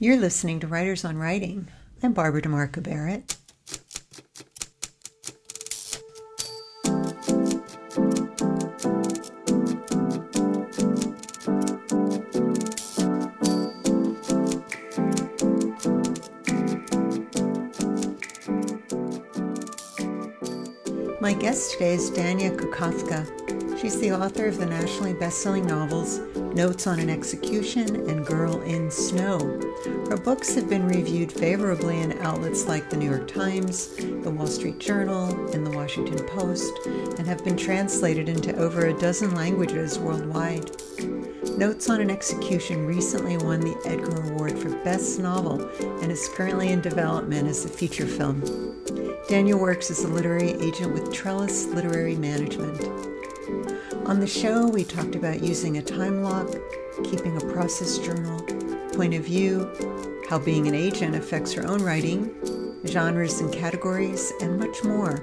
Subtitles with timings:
[0.00, 1.66] You're listening to Writers on Writing.
[2.04, 3.36] I'm Barbara DeMarco Barrett.
[21.20, 23.80] My guest today is Danya Kukafka.
[23.80, 26.20] She's the author of the nationally best-selling novels
[26.58, 29.38] Notes on an Execution and Girl in Snow.
[30.10, 34.48] Her books have been reviewed favorably in outlets like the New York Times, the Wall
[34.48, 36.72] Street Journal, and the Washington Post,
[37.16, 40.68] and have been translated into over a dozen languages worldwide.
[41.56, 45.64] Notes on an Execution recently won the Edgar Award for Best Novel
[46.02, 48.40] and is currently in development as a feature film.
[49.28, 53.17] Danya works as a literary agent with Trellis Literary Management.
[54.08, 56.48] On the show, we talked about using a time lock,
[57.04, 58.40] keeping a process journal,
[58.94, 59.70] point of view,
[60.30, 62.34] how being an agent affects her own writing,
[62.86, 65.22] genres and categories, and much more.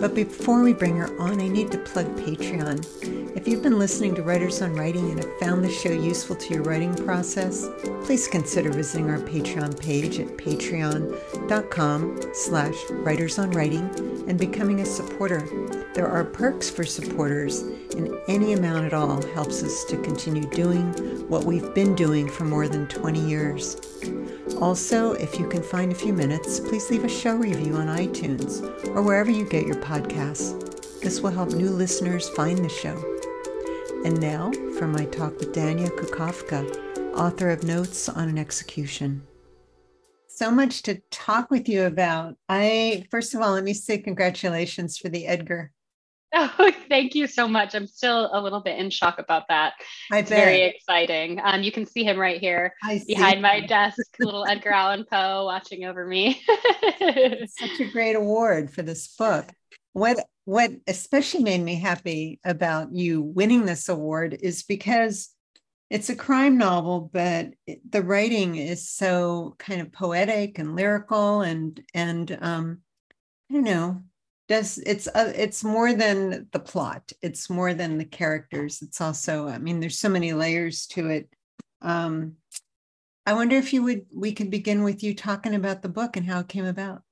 [0.00, 3.36] But before we bring her on, I need to plug Patreon.
[3.36, 6.54] If you've been listening to Writers on Writing and have found the show useful to
[6.54, 7.68] your writing process,
[8.04, 15.46] please consider visiting our Patreon page at patreon.com slash writersonwriting and becoming a supporter.
[15.94, 17.60] There are perks for supporters,
[17.96, 20.92] and any amount at all helps us to continue doing
[21.28, 23.76] what we've been doing for more than 20 years.
[24.62, 28.62] Also, if you can find a few minutes, please leave a show review on iTunes
[28.94, 31.00] or wherever you get your podcasts.
[31.00, 32.94] This will help new listeners find the show.
[34.04, 39.26] And now for my talk with Danya Kukafka, author of Notes on an Execution.
[40.28, 42.36] So much to talk with you about.
[42.48, 45.72] I first of all, let me say congratulations for the Edgar.
[46.32, 47.74] Oh, thank you so much.
[47.74, 49.74] I'm still a little bit in shock about that.
[50.10, 50.44] I it's bet.
[50.44, 51.40] very exciting.
[51.42, 52.74] Um, you can see him right here
[53.06, 56.42] behind my desk, little Edgar Allan Poe watching over me.
[57.00, 59.46] such a great award for this book.
[59.92, 65.28] What what especially made me happy about you winning this award is because
[65.90, 67.50] it's a crime novel, but
[67.88, 72.78] the writing is so kind of poetic and lyrical and and um,
[73.50, 74.02] I don't know
[74.48, 79.48] does it's uh, it's more than the plot it's more than the characters it's also
[79.48, 81.28] i mean there's so many layers to it.
[81.80, 82.34] Um
[83.26, 86.26] i wonder if you would we could begin with you talking about the book and
[86.26, 87.02] how it came about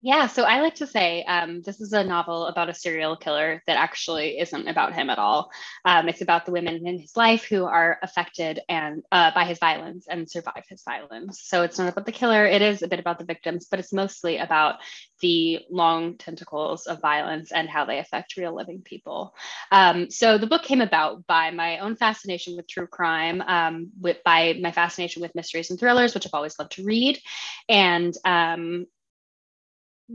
[0.00, 3.64] yeah, so I like to say um, this is a novel about a serial killer
[3.66, 5.50] that actually isn't about him at all.
[5.84, 9.58] Um, it's about the women in his life who are affected and uh, by his
[9.58, 11.40] violence and survive his violence.
[11.42, 12.46] So it's not about the killer.
[12.46, 14.76] It is a bit about the victims, but it's mostly about
[15.20, 19.34] the long tentacles of violence and how they affect real living people.
[19.72, 24.18] Um, so the book came about by my own fascination with true crime, um, with
[24.24, 27.18] by my fascination with mysteries and thrillers, which I've always loved to read,
[27.68, 28.86] and um,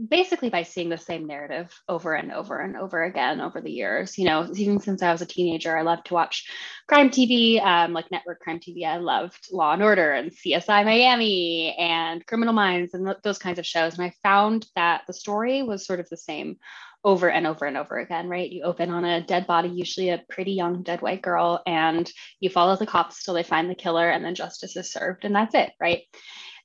[0.08, 4.18] basically by seeing the same narrative over and over and over again over the years.
[4.18, 6.48] You know, even since I was a teenager, I loved to watch
[6.88, 8.84] crime TV, um, like network crime TV.
[8.84, 13.58] I loved Law and Order and CSI Miami and Criminal Minds and th- those kinds
[13.58, 13.94] of shows.
[13.94, 16.56] And I found that the story was sort of the same
[17.04, 18.50] over and over and over again, right?
[18.50, 22.10] You open on a dead body, usually a pretty young dead white girl, and
[22.40, 25.34] you follow the cops till they find the killer and then justice is served, and
[25.34, 26.02] that's it, right?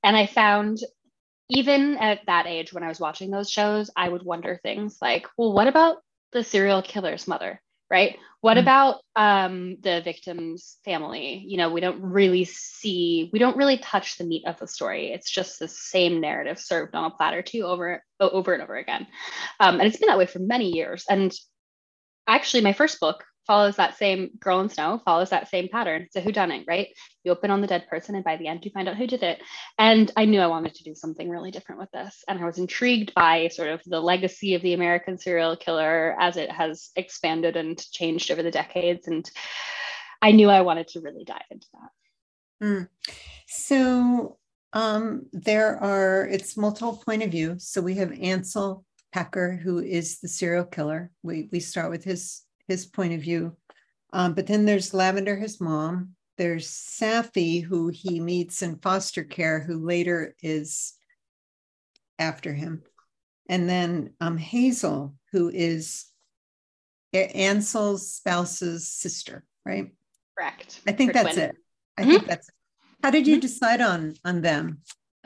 [0.01, 0.79] And I found
[1.49, 5.27] even at that age when I was watching those shows, I would wonder things like,
[5.37, 5.97] well, what about
[6.31, 7.61] the serial killer's mother?
[7.89, 8.17] Right?
[8.41, 8.61] What mm-hmm.
[8.61, 11.43] about um, the victim's family?
[11.47, 15.11] You know, we don't really see, we don't really touch the meat of the story.
[15.11, 19.07] It's just the same narrative served on a platter too over, over and over again.
[19.59, 21.05] Um, and it's been that way for many years.
[21.09, 21.33] And
[22.27, 26.03] actually, my first book, follows that same girl in snow follows that same pattern.
[26.03, 26.87] It's a whodunit right?
[27.23, 29.23] You open on the dead person and by the end you find out who did
[29.23, 29.41] it.
[29.77, 32.23] And i knew i wanted to do something really different with this.
[32.27, 36.37] And i was intrigued by sort of the legacy of the american serial killer as
[36.37, 39.07] it has expanded and changed over the decades.
[39.07, 39.29] And
[40.21, 42.65] i knew i wanted to really dive into that.
[42.65, 42.89] Mm.
[43.47, 44.37] so
[44.73, 47.55] um, there are it's multiple point of view.
[47.57, 51.11] So we have ansel packer who is the serial killer.
[51.23, 53.57] We we start with his his point of view.
[54.13, 56.15] Um, but then there's Lavender, his mom.
[56.37, 60.93] There's Saffy, who he meets in foster care, who later is
[62.17, 62.83] after him.
[63.49, 66.05] And then um, Hazel, who is
[67.13, 69.91] Ansel's spouse's sister, right?
[70.37, 70.79] Correct.
[70.87, 71.49] I think that's twin.
[71.49, 71.55] it.
[71.97, 72.11] I mm-hmm.
[72.11, 72.55] think that's it.
[73.03, 73.41] How did you mm-hmm.
[73.41, 74.81] decide on on them?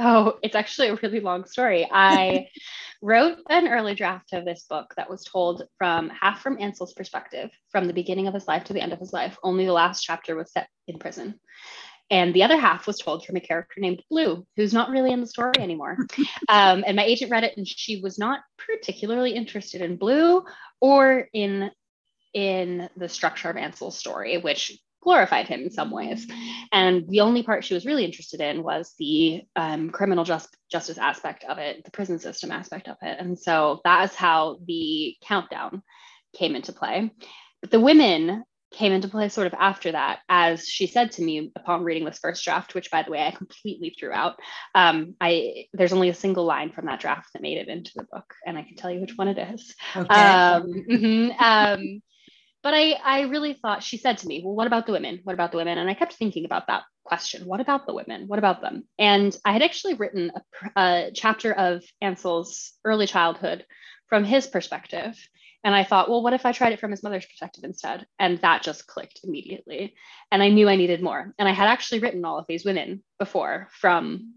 [0.06, 1.88] Oh, it's actually a really long story.
[1.90, 2.50] I
[3.02, 7.50] wrote an early draft of this book that was told from half from Ansel's perspective,
[7.70, 9.38] from the beginning of his life to the end of his life.
[9.44, 11.40] Only the last chapter was set in prison.
[12.12, 15.22] And the other half was told from a character named Blue, who's not really in
[15.22, 15.98] the story anymore.
[16.50, 20.44] Um, and my agent read it, and she was not particularly interested in Blue
[20.82, 21.72] or in
[22.34, 26.28] in the structure of Ansel's story, which glorified him in some ways.
[26.72, 30.98] And the only part she was really interested in was the um, criminal just, justice
[30.98, 33.18] aspect of it, the prison system aspect of it.
[33.20, 35.84] And so that is how the countdown
[36.36, 37.12] came into play.
[37.62, 41.52] But the women came into play sort of after that, as she said to me
[41.56, 44.36] upon reading this first draft, which by the way I completely threw out.
[44.74, 48.08] Um, I there's only a single line from that draft that made it into the
[48.12, 49.76] book, and I can tell you which one it is.
[49.96, 50.14] Okay.
[50.14, 52.02] Um, mm-hmm, um,
[52.64, 55.20] but I, I really thought she said to me, well, what about the women?
[55.24, 55.78] What about the women?
[55.78, 57.46] And I kept thinking about that question.
[57.46, 58.28] What about the women?
[58.28, 58.88] What about them?
[58.98, 60.32] And I had actually written
[60.76, 63.66] a, a chapter of Ansel's early childhood
[64.08, 65.16] from his perspective.
[65.66, 68.06] And I thought, well, what if I tried it from his mother's perspective instead?
[68.20, 69.96] And that just clicked immediately.
[70.32, 71.34] And I knew I needed more.
[71.38, 74.34] And I had actually written all of these women before from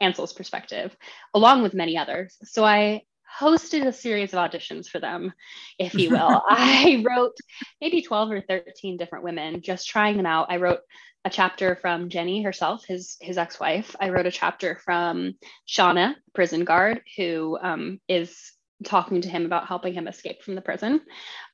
[0.00, 0.96] Ansel's perspective,
[1.32, 2.36] along with many others.
[2.42, 3.02] So I
[3.38, 5.32] hosted a series of auditions for them,
[5.78, 6.42] if you will.
[6.48, 7.36] I wrote
[7.80, 10.46] maybe 12 or 13 different women, just trying them out.
[10.50, 10.80] I wrote
[11.24, 13.96] a chapter from Jenny herself, his his ex-wife.
[13.98, 15.34] I wrote a chapter from
[15.66, 18.52] Shauna, prison guard, who um, is
[18.84, 21.00] talking to him about helping him escape from the prison.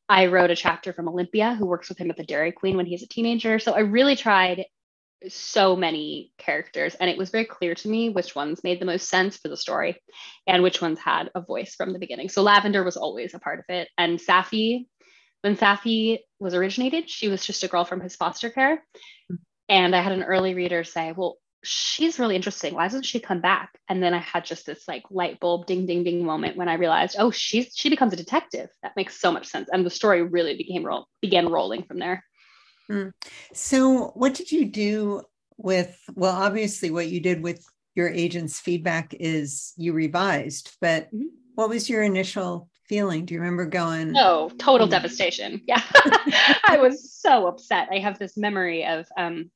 [0.09, 2.87] I wrote a chapter from Olympia, who works with him at the Dairy Queen when
[2.87, 3.61] he's a teenager.
[3.61, 4.65] So I really tried
[5.29, 9.09] so many characters and it was very clear to me which ones made the most
[9.09, 10.01] sense for the story
[10.47, 12.29] and which ones had a voice from the beginning.
[12.29, 14.89] So lavender was always a part of it and saffy
[15.43, 18.83] when saffy was originated she was just a girl from his foster care.
[19.29, 19.37] Hmm.
[19.69, 22.75] And i had an early reader say well she's really interesting.
[22.75, 23.79] Why doesn't she come back?
[23.89, 26.75] And then i had just this like light bulb ding ding ding moment when i
[26.75, 28.71] realized oh she's she becomes a detective.
[28.83, 29.69] That makes so much sense.
[29.71, 32.25] And the story really became roll began rolling from there
[32.91, 33.13] Mm.
[33.53, 35.23] So, what did you do
[35.57, 35.99] with?
[36.15, 37.65] Well, obviously, what you did with
[37.95, 41.27] your agent's feedback is you revised, but mm-hmm.
[41.55, 43.25] what was your initial feeling?
[43.25, 44.15] Do you remember going?
[44.17, 44.91] Oh, total mm.
[44.91, 45.63] devastation.
[45.67, 45.83] Yeah.
[46.67, 47.89] I was so upset.
[47.93, 49.51] I have this memory of um,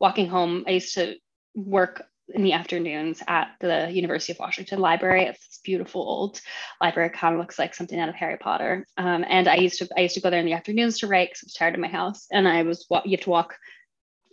[0.00, 0.64] walking home.
[0.66, 1.16] I used to
[1.54, 5.24] work in the afternoons at the University of Washington Library.
[5.24, 6.40] It's this beautiful old
[6.80, 7.10] library.
[7.10, 8.86] Kind of looks like something out of Harry Potter.
[8.96, 11.30] Um, and I used to I used to go there in the afternoons to write
[11.30, 12.26] because I was tired of my house.
[12.30, 13.56] And I was you have to walk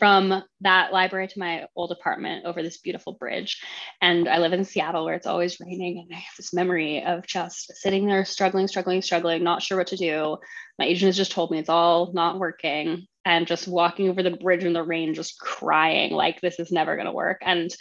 [0.04, 3.64] from that library to my old apartment over this beautiful bridge.
[4.02, 6.00] And I live in Seattle where it's always raining.
[6.00, 9.88] And I have this memory of just sitting there struggling, struggling, struggling, not sure what
[9.88, 10.40] to do.
[10.78, 14.32] My agent has just told me it's all not working and just walking over the
[14.32, 17.38] bridge in the rain, just crying like this is never going to work.
[17.42, 17.74] And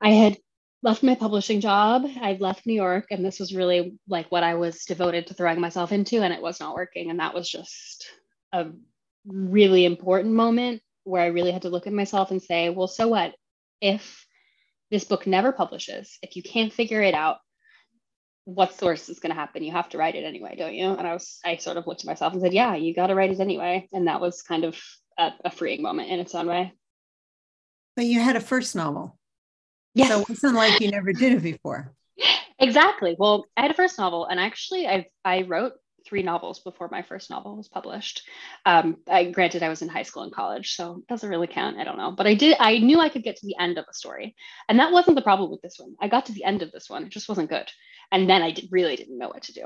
[0.00, 0.38] I had
[0.82, 2.06] left my publishing job.
[2.22, 5.60] I'd left New York, and this was really like what I was devoted to throwing
[5.60, 7.10] myself into, and it was not working.
[7.10, 8.10] And that was just
[8.54, 8.70] a
[9.26, 13.08] really important moment where I really had to look at myself and say, well, so
[13.08, 13.34] what?
[13.80, 14.26] If
[14.90, 17.38] this book never publishes, if you can't figure it out,
[18.44, 19.62] what source is going to happen?
[19.62, 20.86] You have to write it anyway, don't you?
[20.86, 23.14] And I was, I sort of looked at myself and said, yeah, you got to
[23.14, 23.88] write it anyway.
[23.92, 24.78] And that was kind of
[25.18, 26.72] a, a, freeing moment in its own way.
[27.94, 29.18] But you had a first novel.
[29.94, 30.08] Yes.
[30.08, 31.92] So it wasn't like you never did it before.
[32.58, 33.14] exactly.
[33.18, 37.02] Well, I had a first novel and actually I, I wrote three novels before my
[37.02, 38.22] first novel was published.
[38.66, 41.78] Um, I granted I was in high school and college, so it doesn't really count.
[41.78, 42.56] I don't know, but I did.
[42.58, 44.34] I knew I could get to the end of a story,
[44.68, 45.94] and that wasn't the problem with this one.
[46.00, 47.70] I got to the end of this one; it just wasn't good,
[48.10, 49.64] and then I did, really didn't know what to do.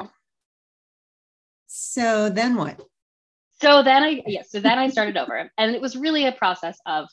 [1.66, 2.80] So then what?
[3.60, 4.42] So then I yeah.
[4.48, 7.08] So then I started over, and it was really a process of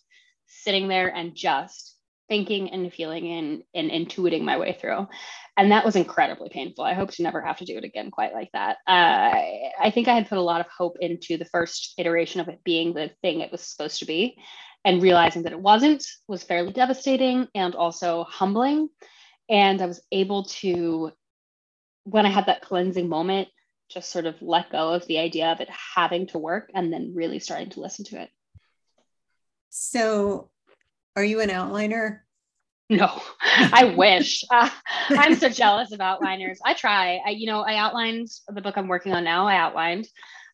[0.48, 1.94] sitting there and just
[2.30, 5.08] thinking and feeling and, and intuiting my way through.
[5.56, 6.84] And that was incredibly painful.
[6.84, 8.78] I hope to never have to do it again quite like that.
[8.88, 9.32] Uh,
[9.80, 12.64] I think I had put a lot of hope into the first iteration of it
[12.64, 14.38] being the thing it was supposed to be.
[14.86, 18.90] And realizing that it wasn't was fairly devastating and also humbling.
[19.50, 21.12] And I was able to,
[22.04, 23.48] when I had that cleansing moment,
[23.90, 27.14] just sort of let go of the idea of it having to work and then
[27.16, 28.30] really starting to listen to it.
[29.70, 30.50] So,
[31.16, 32.22] are you an outliner?
[32.98, 34.44] No, I wish.
[34.50, 34.70] Uh,
[35.10, 36.58] I'm so jealous of outliners.
[36.64, 37.20] I try.
[37.26, 39.48] I, you know, I outlined the book I'm working on now.
[39.48, 40.08] I outlined,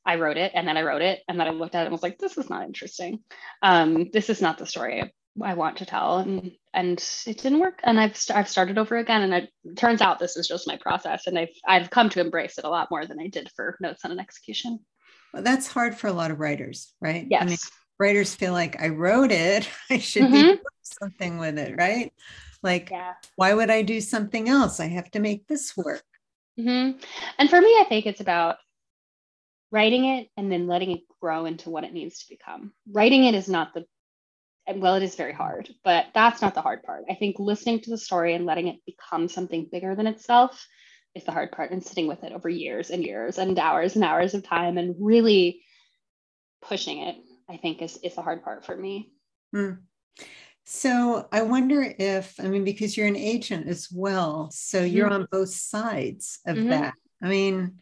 [0.06, 1.92] I wrote it, and then I wrote it, and then I looked at it and
[1.92, 3.20] was like, "This is not interesting.
[3.62, 5.12] Um, this is not the story I,
[5.44, 7.80] I want to tell." And and it didn't work.
[7.84, 9.22] And I've st- I've started over again.
[9.24, 12.58] And it turns out this is just my process, and I've I've come to embrace
[12.58, 14.80] it a lot more than I did for Notes on an Execution.
[15.34, 17.28] Well, that's hard for a lot of writers, right?
[17.30, 17.42] Yes.
[17.42, 17.58] I mean,
[18.00, 20.34] writers feel like I wrote it, I should mm-hmm.
[20.34, 22.14] be doing something with it, right?
[22.64, 23.14] Like, yeah.
[23.36, 24.80] why would I do something else?
[24.80, 26.04] I have to make this work.
[26.60, 27.00] Mm-hmm.
[27.38, 28.58] And for me, I think it's about
[29.72, 32.74] writing it and then letting it grow into what it needs to become.
[32.92, 33.86] Writing it is not the
[34.76, 37.06] well, it is very hard, but that's not the hard part.
[37.10, 40.68] I think listening to the story and letting it become something bigger than itself
[41.16, 44.04] is the hard part and sitting with it over years and years and hours and
[44.04, 45.64] hours of time and really
[46.62, 47.16] pushing it,
[47.50, 49.12] I think is, is the hard part for me.
[49.54, 49.72] Hmm.
[50.66, 55.24] So I wonder if, I mean, because you're an agent as well, so you're mm-hmm.
[55.24, 56.70] on both sides of mm-hmm.
[56.70, 56.94] that.
[57.24, 57.80] I mean,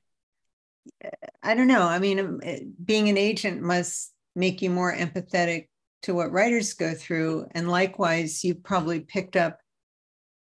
[1.44, 1.82] I don't know.
[1.82, 2.40] I mean, um,
[2.84, 5.68] being an agent must make you more empathetic
[6.04, 7.48] to what writers go through.
[7.52, 9.60] And likewise, you probably picked up,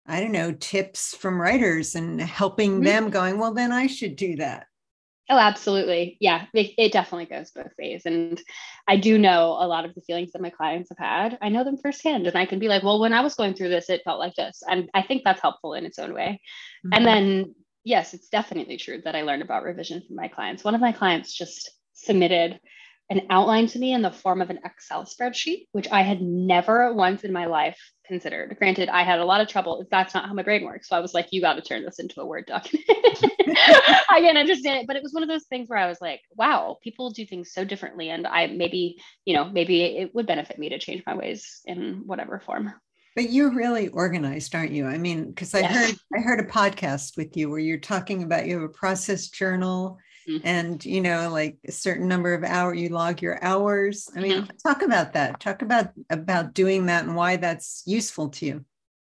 [0.05, 2.83] I don't know, tips from writers and helping mm-hmm.
[2.83, 4.65] them going, well, then I should do that.
[5.29, 6.17] Oh, absolutely.
[6.19, 8.05] Yeah, it, it, definitely goes both ways.
[8.05, 8.41] And
[8.87, 11.37] I do know a lot of the feelings that my clients have had.
[11.41, 12.27] I know them firsthand.
[12.27, 14.35] And I can be like, well, when I was going through this, it felt like
[14.35, 14.61] this.
[14.67, 16.41] And I think that's helpful in its own way.
[16.85, 16.89] Mm-hmm.
[16.93, 20.65] And then, yes, it's definitely true that I learned about revision from my clients.
[20.65, 22.59] One of my clients just submitted
[23.09, 26.93] an outline to me in the form of an Excel spreadsheet, which I had never
[26.93, 28.55] once in my life considered.
[28.57, 29.85] Granted, I had a lot of trouble.
[29.91, 30.89] That's not how my brain works.
[30.89, 32.87] So I was like, you got to turn this into a Word document.
[32.89, 34.87] I can understand it.
[34.87, 37.53] But it was one of those things where I was like, wow, people do things
[37.53, 38.09] so differently.
[38.09, 42.03] And I maybe, you know, maybe it would benefit me to change my ways in
[42.05, 42.73] whatever form.
[43.15, 44.87] But you're really organized, aren't you?
[44.87, 48.47] I mean, because I heard I heard a podcast with you where you're talking about
[48.47, 50.45] you have a process journal mm-hmm.
[50.45, 54.43] and you know like a certain number of hours you log your hours i mean
[54.43, 54.57] mm-hmm.
[54.65, 58.65] talk about that talk about about doing that and why that's useful to you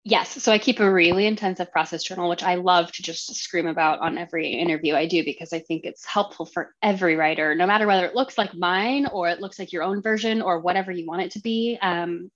[0.10, 0.42] Yes.
[0.42, 4.00] So I keep a really intensive process journal, which I love to just scream about
[4.00, 7.86] on every interview I do because I think it's helpful for every writer, no matter
[7.86, 11.06] whether it looks like mine or it looks like your own version or whatever you
[11.06, 11.78] want it to be.
[11.82, 12.32] Um,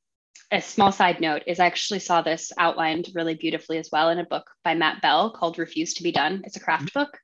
[0.52, 4.20] a small side note is I actually saw this outlined really beautifully as well in
[4.20, 6.42] a book by Matt Bell called Refuse to Be Done.
[6.44, 7.00] It's a craft mm-hmm.
[7.00, 7.18] book.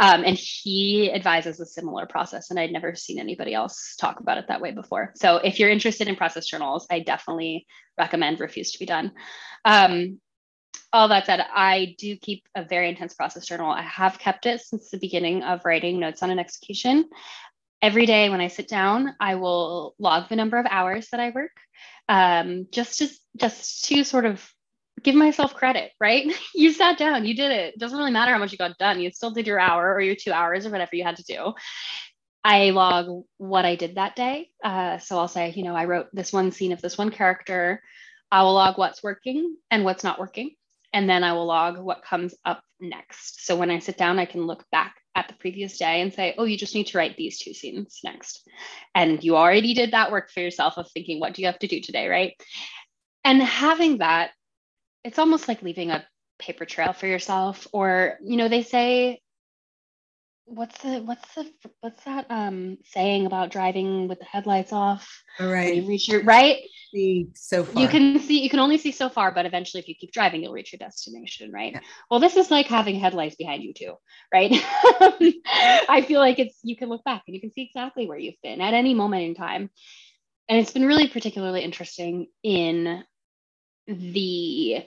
[0.00, 2.50] Um, and he advises a similar process.
[2.50, 5.12] And I'd never seen anybody else talk about it that way before.
[5.16, 7.66] So if you're interested in process journals, I definitely
[7.98, 9.12] recommend Refuse to Be Done.
[9.66, 10.18] Um,
[10.90, 13.70] all that said, I do keep a very intense process journal.
[13.70, 17.10] I have kept it since the beginning of writing notes on an execution.
[17.82, 21.30] Every day when I sit down, I will log the number of hours that I
[21.30, 21.52] work
[22.08, 24.48] um, just to just to sort of
[25.02, 26.26] give myself credit, right?
[26.54, 27.74] you sat down, you did it.
[27.74, 27.78] it.
[27.78, 29.00] Doesn't really matter how much you got done.
[29.00, 31.54] You still did your hour or your two hours or whatever you had to do.
[32.42, 34.50] I log what I did that day.
[34.64, 37.82] Uh, so I'll say, you know, I wrote this one scene of this one character.
[38.30, 40.54] I will log what's working and what's not working.
[40.92, 43.44] And then I will log what comes up next.
[43.44, 46.34] So when I sit down, I can look back at the previous day and say,
[46.38, 48.48] oh, you just need to write these two scenes next.
[48.94, 51.66] And you already did that work for yourself of thinking, what do you have to
[51.66, 52.08] do today?
[52.08, 52.34] Right.
[53.24, 54.30] And having that,
[55.04, 56.04] it's almost like leaving a
[56.38, 57.66] paper trail for yourself.
[57.72, 59.20] Or, you know, they say,
[60.44, 65.22] what's the what's the what's that um saying about driving with the headlights off?
[65.38, 65.76] All right.
[65.76, 67.82] You reach your right see so far.
[67.82, 70.42] You can see, you can only see so far, but eventually, if you keep driving,
[70.42, 71.72] you'll reach your destination, right?
[71.72, 71.80] Yeah.
[72.10, 73.94] Well, this is like having headlights behind you, too,
[74.32, 74.50] right?
[74.54, 78.40] I feel like it's, you can look back and you can see exactly where you've
[78.42, 79.70] been at any moment in time.
[80.48, 83.04] And it's been really particularly interesting in
[83.86, 84.84] the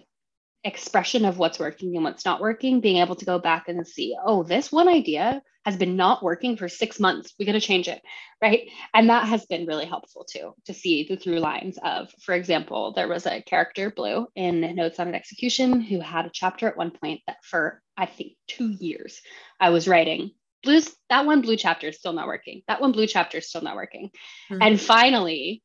[0.63, 4.15] expression of what's working and what's not working, being able to go back and see,
[4.23, 7.33] oh, this one idea has been not working for six months.
[7.39, 8.01] We got to change it.
[8.41, 8.69] Right.
[8.93, 12.93] And that has been really helpful too, to see the through lines of, for example,
[12.93, 16.77] there was a character, Blue, in Notes on an Execution, who had a chapter at
[16.77, 19.21] one point that for, I think, two years
[19.59, 20.31] I was writing.
[20.63, 22.61] Blue's that one blue chapter is still not working.
[22.67, 24.11] That one blue chapter is still not working.
[24.49, 24.61] Mm-hmm.
[24.61, 25.61] And finally,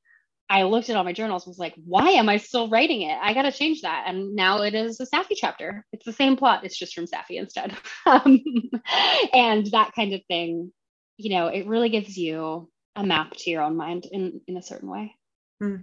[0.50, 3.19] I looked at all my journals was like, why am I still writing it?
[3.21, 4.05] I got to change that.
[4.07, 5.85] And now it is a Saffy chapter.
[5.93, 6.64] It's the same plot.
[6.64, 7.76] It's just from Saffy instead.
[8.07, 8.43] um,
[9.35, 10.73] and that kind of thing,
[11.19, 14.62] you know, it really gives you a map to your own mind in, in a
[14.62, 15.14] certain way.
[15.61, 15.76] Hmm.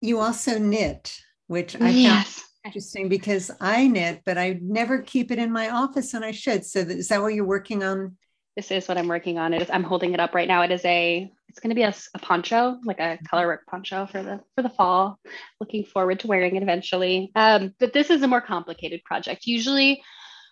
[0.00, 2.34] You also knit, which I yes.
[2.34, 6.30] found interesting because I knit, but I never keep it in my office and I
[6.30, 6.64] should.
[6.64, 8.16] So is that what you're working on?
[8.56, 9.52] This is what I'm working on.
[9.52, 10.62] It is, I'm holding it up right now.
[10.62, 13.24] It is a it's going to be a, a, poncho, like a mm-hmm.
[13.26, 15.18] color work poncho for the for the fall.
[15.60, 17.32] Looking forward to wearing it eventually.
[17.34, 19.46] Um, but this is a more complicated project.
[19.46, 20.00] Usually,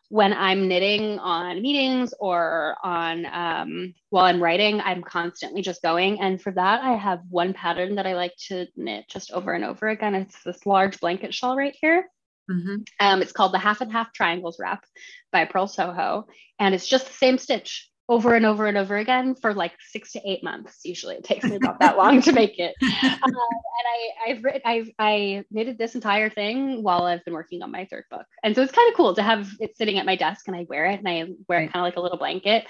[0.08, 6.20] when I'm knitting on meetings or on um, while I'm writing, I'm constantly just going.
[6.20, 9.64] And for that, I have one pattern that I like to knit just over and
[9.64, 10.16] over again.
[10.16, 12.10] It's this large blanket shawl right here.
[12.50, 12.76] Mm-hmm.
[12.98, 14.84] Um, it's called the Half and Half Triangles Wrap
[15.30, 16.26] by Purl Soho,
[16.58, 20.12] and it's just the same stitch over and over and over again for like six
[20.12, 20.80] to eight months.
[20.84, 22.74] Usually, it takes me about that long to make it.
[22.82, 22.90] Um,
[23.24, 27.70] and I, I've written, I've I knitted this entire thing while I've been working on
[27.70, 30.16] my third book, and so it's kind of cool to have it sitting at my
[30.16, 32.66] desk and I wear it and I wear it kind of like a little blanket.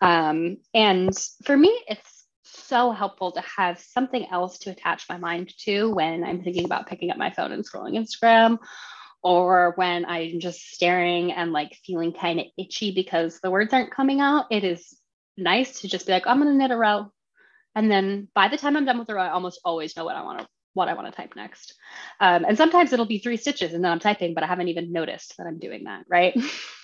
[0.00, 5.52] Um, and for me, it's so helpful to have something else to attach my mind
[5.64, 8.58] to when I'm thinking about picking up my phone and scrolling Instagram
[9.22, 13.92] or when I'm just staring and like feeling kind of itchy because the words aren't
[13.92, 14.46] coming out.
[14.50, 14.96] It is
[15.36, 17.12] nice to just be like, I'm to knit a row.
[17.74, 20.16] And then by the time I'm done with the row, I almost always know what
[20.16, 21.74] I want to what I want to type next.
[22.18, 24.90] Um, and sometimes it'll be three stitches and then I'm typing, but I haven't even
[24.90, 26.34] noticed that I'm doing that, right?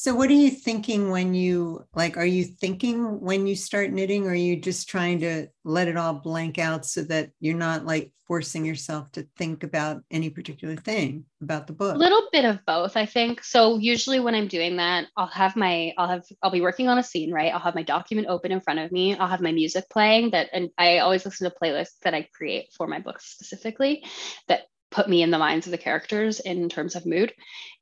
[0.00, 4.24] So what are you thinking when you like are you thinking when you start knitting
[4.24, 7.84] or are you just trying to let it all blank out so that you're not
[7.84, 11.96] like forcing yourself to think about any particular thing about the book?
[11.96, 13.44] A little bit of both, I think.
[13.44, 16.96] So usually when I'm doing that, I'll have my I'll have I'll be working on
[16.96, 17.52] a scene, right?
[17.52, 19.18] I'll have my document open in front of me.
[19.18, 22.72] I'll have my music playing that and I always listen to playlists that I create
[22.72, 24.02] for my books specifically
[24.48, 27.32] that put me in the minds of the characters in terms of mood.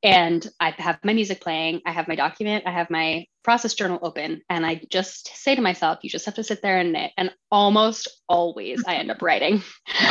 [0.02, 3.98] And I have my music playing, I have my document, I have my process journal
[4.02, 7.12] open, and I just say to myself, you just have to sit there and knit.
[7.16, 9.62] And almost always I end up writing.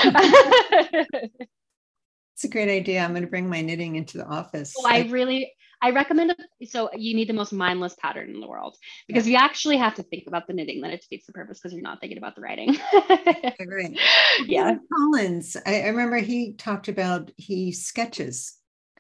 [2.38, 3.00] It's a great idea.
[3.00, 4.76] I'm going to bring my knitting into the office.
[4.76, 5.52] So I really,
[5.82, 6.70] I recommend it.
[6.70, 9.40] So you need the most mindless pattern in the world because yeah.
[9.40, 11.84] you actually have to think about the knitting, then it defeats the purpose because you're
[11.84, 12.78] not thinking about the writing.
[13.10, 13.98] right.
[14.46, 14.76] Yeah.
[14.94, 18.58] Collins, I, I, remember he talked about he sketches.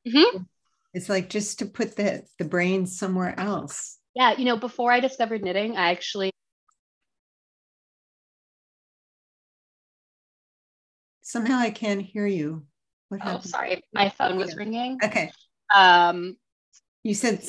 [0.08, 0.44] Mm-hmm.
[0.94, 3.98] It's like just to put the the brain somewhere else.
[4.16, 6.32] Yeah, you know, before I discovered knitting, I actually
[11.22, 12.66] somehow I can't hear you.
[13.10, 13.44] What oh, happened?
[13.46, 14.98] Oh, sorry, my phone was ringing.
[15.04, 15.32] Okay.
[15.76, 16.38] Um,
[17.08, 17.42] you said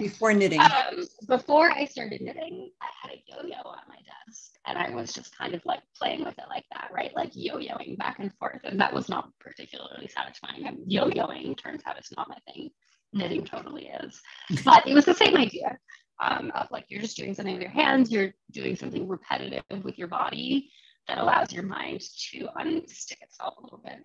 [0.00, 0.60] before knitting.
[0.60, 5.12] Um, before I started knitting, I had a yo-yo on my desk, and I was
[5.12, 7.14] just kind of like playing with it like that, right?
[7.14, 10.66] Like yo-yoing back and forth, and that was not particularly satisfying.
[10.66, 12.70] And yo-yoing turns out it's not my thing.
[13.12, 14.20] Knitting totally is,
[14.64, 15.78] but it was the same idea
[16.20, 19.96] um, of like you're just doing something with your hands, you're doing something repetitive with
[19.98, 20.68] your body
[21.06, 22.00] that allows your mind
[22.32, 23.98] to unstick itself a little bit.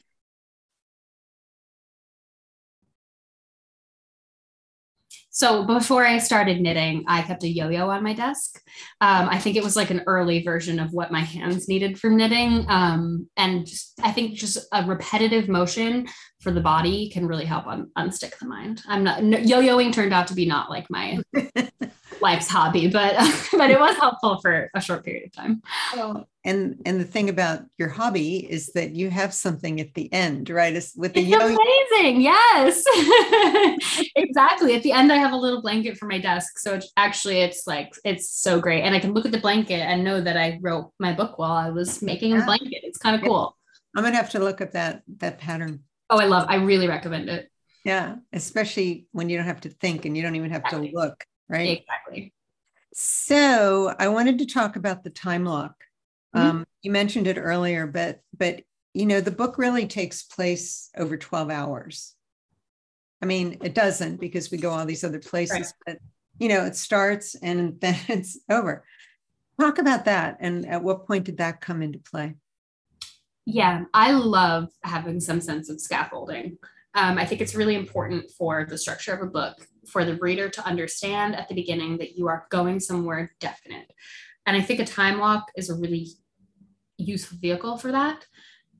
[5.33, 8.61] So before I started knitting, I kept a yo-yo on my desk.
[8.99, 12.17] Um, I think it was like an early version of what my hands needed from
[12.17, 12.65] knitting.
[12.67, 16.07] Um, and just, I think just a repetitive motion
[16.41, 18.81] for the body can really help un- unstick the mind.
[18.87, 21.19] I'm not no, yo-yoing turned out to be not like my
[22.21, 23.15] life's hobby, but
[23.57, 25.61] but it was helpful for a short period of time.
[25.95, 30.11] Well, and and the thing about your hobby is that you have something at the
[30.11, 30.75] end, right?
[30.75, 32.21] It's with the it's amazing.
[32.21, 32.83] Yes,
[34.15, 34.75] exactly.
[34.75, 37.67] At the end, I have a little blanket for my desk, so it's actually it's
[37.67, 40.59] like it's so great, and I can look at the blanket and know that I
[40.61, 42.41] wrote my book while I was making yeah.
[42.41, 42.81] a blanket.
[42.83, 43.57] It's kind of cool.
[43.95, 45.83] I'm gonna have to look up that that pattern.
[46.09, 46.45] Oh, I love.
[46.49, 47.49] I really recommend it.
[47.85, 51.23] Yeah, especially when you don't have to think and you don't even have to look
[51.51, 51.79] right?
[51.79, 52.33] Exactly.
[52.93, 55.75] So I wanted to talk about the time lock.
[56.35, 56.47] Mm-hmm.
[56.47, 58.61] Um, you mentioned it earlier, but but
[58.93, 62.15] you know the book really takes place over 12 hours.
[63.21, 65.97] I mean, it doesn't because we go all these other places, right.
[65.97, 65.97] but
[66.39, 68.83] you know, it starts and then it's over.
[69.59, 72.35] Talk about that and at what point did that come into play?
[73.45, 76.57] Yeah, I love having some sense of scaffolding.
[76.93, 80.49] Um, I think it's really important for the structure of a book for the reader
[80.49, 83.91] to understand at the beginning that you are going somewhere definite.
[84.45, 86.07] And I think a time lock is a really
[86.97, 88.25] useful vehicle for that.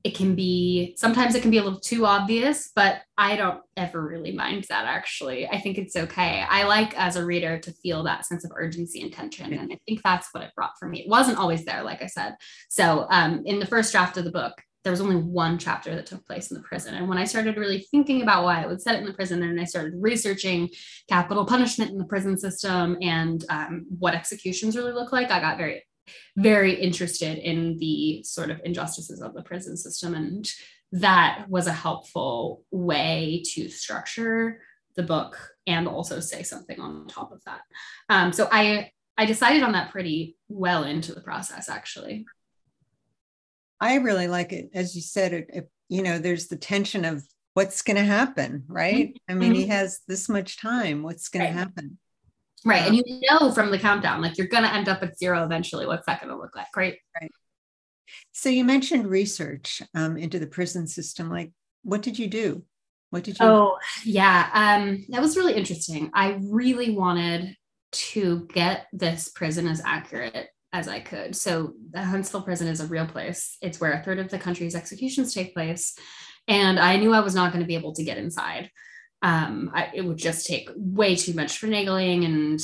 [0.04, 4.04] It can be sometimes it can be a little too obvious, but I don't ever
[4.04, 5.46] really mind that actually.
[5.46, 6.44] I think it's okay.
[6.48, 9.52] I like as a reader to feel that sense of urgency and tension.
[9.52, 11.02] And I think that's what it brought for me.
[11.02, 12.34] It wasn't always there, like I said.
[12.68, 16.06] So um, in the first draft of the book, there was only one chapter that
[16.06, 16.94] took place in the prison.
[16.94, 19.42] And when I started really thinking about why I would set it in the prison,
[19.42, 20.70] and I started researching
[21.08, 25.56] capital punishment in the prison system and um, what executions really look like, I got
[25.56, 25.84] very,
[26.36, 30.14] very interested in the sort of injustices of the prison system.
[30.14, 30.50] And
[30.92, 34.60] that was a helpful way to structure
[34.96, 37.60] the book and also say something on top of that.
[38.08, 42.24] Um, so I I decided on that pretty well into the process, actually.
[43.82, 44.70] I really like it.
[44.72, 48.62] As you said, it, it you know, there's the tension of what's going to happen,
[48.68, 49.08] right?
[49.08, 49.32] Mm-hmm.
[49.32, 49.72] I mean, he mm-hmm.
[49.72, 51.02] has this much time.
[51.02, 51.52] What's going right.
[51.52, 51.98] to happen?
[52.64, 52.82] Right.
[52.82, 55.42] Um, and you know from the countdown, like you're going to end up at zero
[55.42, 55.84] eventually.
[55.84, 56.68] What's that going to look like?
[56.76, 56.96] Right.
[57.20, 57.30] Right.
[58.30, 61.28] So you mentioned research um, into the prison system.
[61.28, 61.50] Like,
[61.82, 62.64] what did you do?
[63.10, 63.46] What did you?
[63.46, 64.48] Oh, yeah.
[64.54, 66.08] Um, that was really interesting.
[66.14, 67.56] I really wanted
[67.92, 71.36] to get this prison as accurate as I could.
[71.36, 73.56] So the Huntsville prison is a real place.
[73.60, 75.96] It's where a third of the country's executions take place.
[76.48, 78.70] And I knew I was not going to be able to get inside.
[79.20, 82.60] Um, I, it would just take way too much finagling and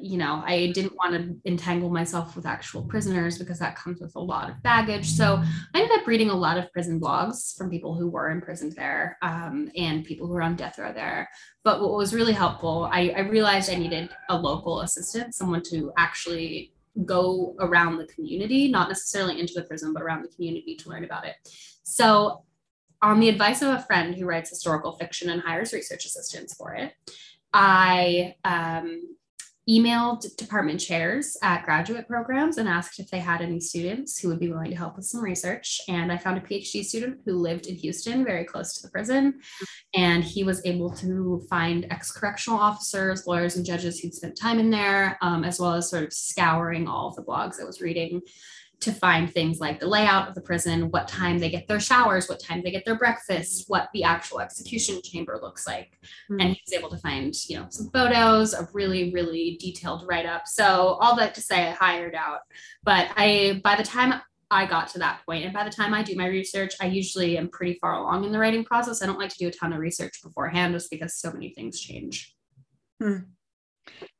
[0.00, 4.14] you know, I didn't want to entangle myself with actual prisoners because that comes with
[4.16, 5.06] a lot of baggage.
[5.06, 5.42] So
[5.74, 9.18] I ended up reading a lot of prison blogs from people who were imprisoned there
[9.22, 11.28] um, and people who were on death row there.
[11.64, 15.92] But what was really helpful, I, I realized I needed a local assistant, someone to
[15.98, 16.72] actually
[17.04, 21.04] go around the community, not necessarily into the prison, but around the community to learn
[21.04, 21.36] about it.
[21.82, 22.44] So,
[23.00, 26.74] on the advice of a friend who writes historical fiction and hires research assistants for
[26.74, 26.92] it,
[27.52, 29.16] I um,
[29.70, 34.40] emailed department chairs at graduate programs and asked if they had any students who would
[34.40, 35.80] be willing to help with some research.
[35.88, 39.40] And I found a PhD student who lived in Houston, very close to the prison.
[39.94, 44.58] And he was able to find ex correctional officers, lawyers, and judges who'd spent time
[44.58, 47.80] in there, um, as well as sort of scouring all of the blogs I was
[47.80, 48.20] reading
[48.82, 52.28] to find things like the layout of the prison, what time they get their showers,
[52.28, 55.98] what time they get their breakfast, what the actual execution chamber looks like.
[56.30, 56.40] Mm-hmm.
[56.40, 60.42] And he was able to find, you know, some photos, a really, really detailed write-up.
[60.46, 62.40] So all that to say I hired out.
[62.82, 66.02] But I by the time I got to that point, and by the time I
[66.02, 69.02] do my research, I usually am pretty far along in the writing process.
[69.02, 71.80] I don't like to do a ton of research beforehand just because so many things
[71.80, 72.34] change.
[73.00, 73.16] Hmm.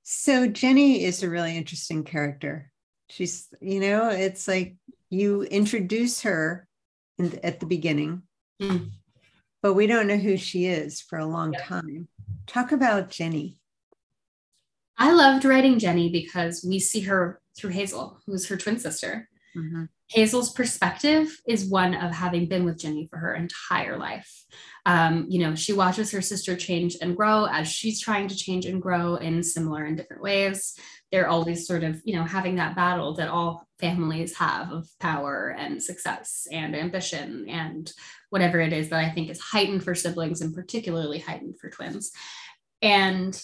[0.03, 2.72] So Jenny is a really interesting character
[3.13, 4.77] she's you know it's like
[5.11, 6.67] you introduce her
[7.19, 8.23] in, at the beginning
[8.61, 8.89] mm.
[9.61, 11.63] but we don't know who she is for a long yeah.
[11.63, 12.09] time
[12.47, 13.61] talk about jenny
[14.97, 19.85] i loved writing jenny because we see her through hazel who's her twin sister mm-hmm.
[20.09, 24.47] hazel's perspective is one of having been with jenny for her entire life
[24.85, 28.65] um, you know she watches her sister change and grow as she's trying to change
[28.65, 30.77] and grow in similar and different ways
[31.13, 35.55] they're always sort of you know having that battle that all families have of power
[35.59, 37.93] and success and ambition and
[38.31, 42.11] whatever it is that i think is heightened for siblings and particularly heightened for twins
[42.81, 43.41] and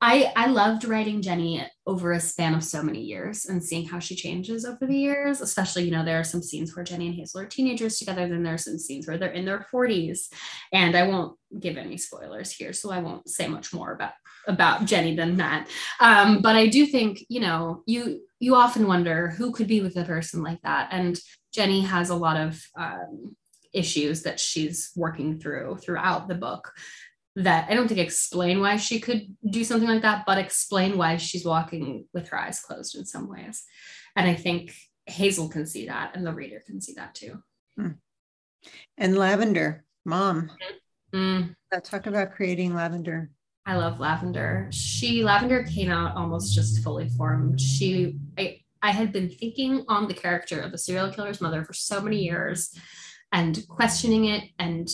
[0.00, 3.98] I, I loved writing Jenny over a span of so many years and seeing how
[3.98, 5.40] she changes over the years.
[5.40, 8.44] Especially, you know, there are some scenes where Jenny and Hazel are teenagers together, then
[8.44, 10.32] there are some scenes where they're in their 40s.
[10.72, 14.12] And I won't give any spoilers here, so I won't say much more about
[14.48, 15.68] about Jenny than that.
[16.00, 19.96] Um, but I do think, you know, you you often wonder who could be with
[19.96, 20.88] a person like that.
[20.92, 21.18] And
[21.52, 23.36] Jenny has a lot of um,
[23.72, 26.72] issues that she's working through throughout the book
[27.36, 31.16] that I don't think explain why she could do something like that, but explain why
[31.18, 33.64] she's walking with her eyes closed in some ways.
[34.16, 34.74] And I think
[35.06, 37.42] Hazel can see that, and the reader can see that too.
[37.76, 37.90] Hmm.
[38.96, 40.50] And Lavender, mom.
[41.14, 41.54] Mm.
[41.84, 43.30] Talk about creating Lavender.
[43.68, 44.66] I love Lavender.
[44.70, 47.60] She Lavender came out almost just fully formed.
[47.60, 51.74] She I I had been thinking on the character of the serial killer's mother for
[51.74, 52.74] so many years
[53.30, 54.88] and questioning it and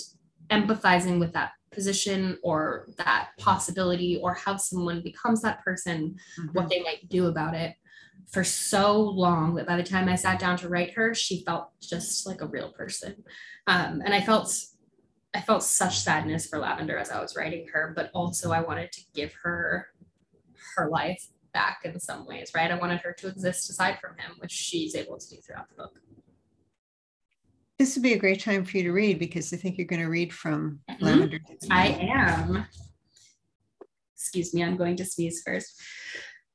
[0.50, 6.48] empathizing with that position or that possibility or how someone becomes that person, mm-hmm.
[6.48, 7.76] what they might do about it
[8.28, 11.68] for so long that by the time I sat down to write her, she felt
[11.80, 13.22] just like a real person.
[13.68, 14.52] Um, and I felt
[15.34, 18.92] I felt such sadness for Lavender as I was writing her, but also I wanted
[18.92, 19.88] to give her
[20.76, 22.70] her life back in some ways, right?
[22.70, 25.74] I wanted her to exist aside from him, which she's able to do throughout the
[25.74, 25.98] book
[27.78, 30.02] this would be a great time for you to read because I think you're going
[30.02, 31.04] to read from mm-hmm.
[31.04, 31.38] Lavender.
[31.70, 32.66] I am.
[34.14, 35.80] Excuse me, I'm going to sneeze first.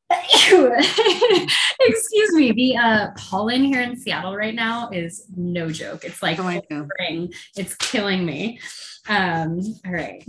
[1.80, 2.52] Excuse me.
[2.52, 6.04] The uh, pollen here in Seattle right now is no joke.
[6.04, 7.32] It's like oh, spring.
[7.56, 8.60] It's killing me.
[9.08, 10.28] Um, all right.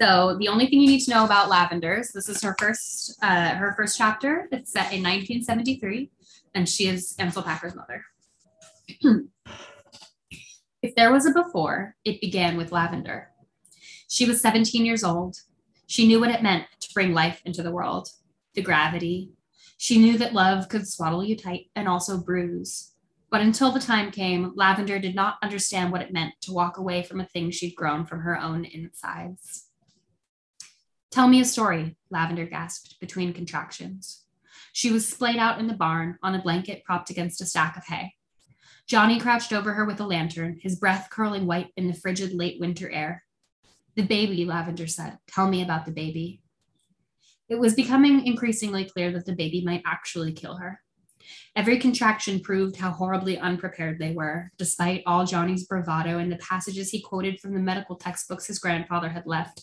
[0.00, 2.12] So the only thing you need to know about lavenders.
[2.12, 4.48] This is her first uh, her first chapter.
[4.52, 6.10] It's set in 1973,
[6.54, 8.04] and she is Ansel Packer's mother.
[10.82, 13.30] if there was a before, it began with lavender.
[14.08, 15.40] She was 17 years old.
[15.86, 18.10] She knew what it meant to bring life into the world,
[18.56, 19.30] the gravity.
[19.78, 22.94] She knew that love could swaddle you tight and also bruise.
[23.30, 27.02] But until the time came, Lavender did not understand what it meant to walk away
[27.02, 29.66] from a thing she'd grown from her own insides.
[31.10, 34.24] Tell me a story, Lavender gasped between contractions.
[34.72, 37.86] She was splayed out in the barn on a blanket propped against a stack of
[37.86, 38.14] hay.
[38.86, 42.60] Johnny crouched over her with a lantern, his breath curling white in the frigid late
[42.60, 43.24] winter air.
[43.96, 45.18] The baby, Lavender said.
[45.26, 46.42] Tell me about the baby.
[47.48, 50.80] It was becoming increasingly clear that the baby might actually kill her.
[51.54, 56.90] Every contraction proved how horribly unprepared they were, despite all Johnny's bravado and the passages
[56.90, 59.62] he quoted from the medical textbooks his grandfather had left.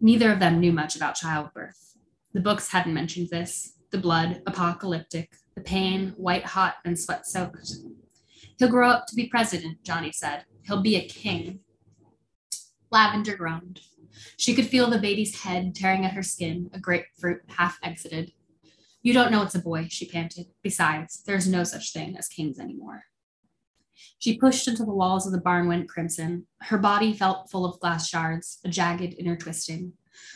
[0.00, 1.96] Neither of them knew much about childbirth.
[2.32, 7.76] The books hadn't mentioned this the blood, apocalyptic, the pain, white hot and sweat soaked.
[8.58, 10.44] He'll grow up to be president, Johnny said.
[10.62, 11.60] He'll be a king.
[12.90, 13.80] Lavender groaned.
[14.36, 18.32] She could feel the baby's head tearing at her skin, a grapefruit half exited.
[19.02, 20.46] You don't know it's a boy, she panted.
[20.62, 23.04] Besides, there's no such thing as kings anymore.
[24.18, 26.46] She pushed until the walls of the barn went crimson.
[26.60, 29.94] Her body felt full of glass shards, a jagged inner twisting.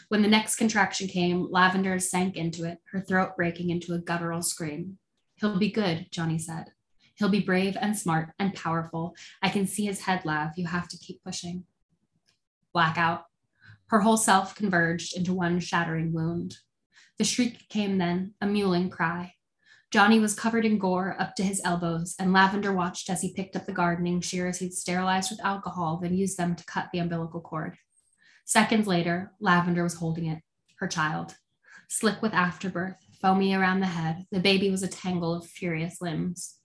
[0.08, 4.42] When the next contraction came, Lavender sank into it, her throat breaking into a guttural
[4.42, 4.98] scream.
[5.36, 6.72] He'll be good, Johnny said.
[7.16, 9.14] He'll be brave and smart and powerful.
[9.42, 10.50] I can see his head, Lav.
[10.56, 11.64] You have to keep pushing.
[12.72, 13.24] Blackout.
[13.88, 16.57] Her whole self converged into one shattering wound.
[17.18, 19.35] The shriek came then, a mewling cry.
[19.92, 23.55] Johnny was covered in gore up to his elbows, and Lavender watched as he picked
[23.55, 27.40] up the gardening shears he'd sterilized with alcohol, then used them to cut the umbilical
[27.40, 27.79] cord.
[28.44, 30.42] Seconds later, Lavender was holding it,
[30.79, 31.37] her child.
[31.88, 36.57] Slick with afterbirth, foamy around the head, the baby was a tangle of furious limbs.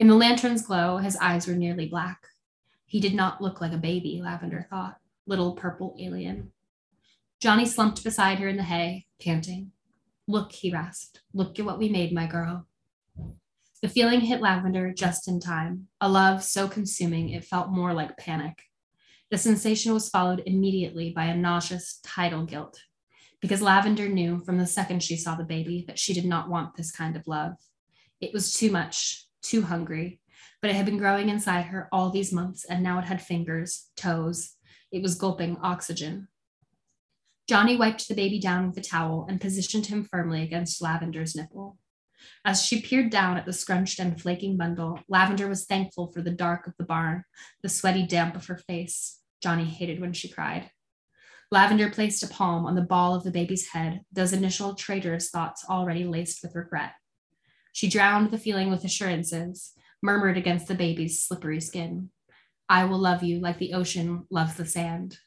[0.00, 2.26] In the lantern's glow, his eyes were nearly black.
[2.84, 6.52] He did not look like a baby, Lavender thought, little purple alien.
[7.38, 9.72] Johnny slumped beside her in the hay, panting.
[10.26, 11.20] Look, he rasped.
[11.34, 12.66] Look at what we made, my girl.
[13.82, 18.16] The feeling hit Lavender just in time, a love so consuming it felt more like
[18.16, 18.62] panic.
[19.30, 22.80] The sensation was followed immediately by a nauseous tidal guilt,
[23.42, 26.74] because Lavender knew from the second she saw the baby that she did not want
[26.74, 27.52] this kind of love.
[28.18, 30.20] It was too much, too hungry,
[30.62, 33.90] but it had been growing inside her all these months, and now it had fingers,
[33.94, 34.54] toes.
[34.90, 36.28] It was gulping oxygen.
[37.48, 41.78] Johnny wiped the baby down with a towel and positioned him firmly against Lavender's nipple.
[42.44, 46.30] As she peered down at the scrunched and flaking bundle, Lavender was thankful for the
[46.30, 47.24] dark of the barn,
[47.62, 49.20] the sweaty damp of her face.
[49.40, 50.70] Johnny hated when she cried.
[51.52, 55.64] Lavender placed a palm on the ball of the baby's head, those initial traitorous thoughts
[55.68, 56.94] already laced with regret.
[57.72, 62.10] She drowned the feeling with assurances, murmured against the baby's slippery skin.
[62.68, 65.18] I will love you like the ocean loves the sand.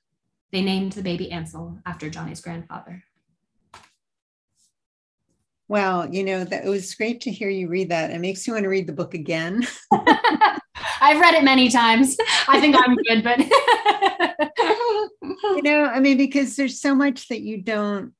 [0.52, 3.04] They named the baby Ansel after Johnny's grandfather.
[5.68, 8.10] Wow, you know, that it was great to hear you read that.
[8.10, 9.68] It makes you want to read the book again.
[11.02, 12.18] I've read it many times.
[12.48, 13.40] I think I'm good, but
[15.56, 18.14] you know, I mean, because there's so much that you don't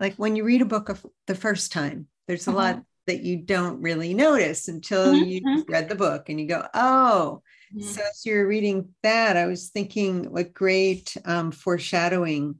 [0.00, 2.58] like when you read a book of the first time, there's a uh-huh.
[2.58, 5.24] lot that you don't really notice until mm-hmm.
[5.24, 5.72] you mm-hmm.
[5.72, 7.42] read the book and you go, oh,
[7.74, 7.88] Mm-hmm.
[7.88, 12.56] So as you're reading that, I was thinking what great um, foreshadowing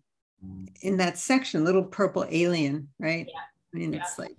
[0.82, 3.26] in that section, little purple alien, right?
[3.28, 3.40] Yeah.
[3.74, 4.00] I mean, yeah.
[4.00, 4.36] it's like,